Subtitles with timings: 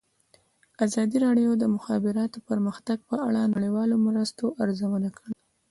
[0.85, 5.33] ازادي راډیو د د مخابراتو پرمختګ په اړه د نړیوالو مرستو ارزونه کړې.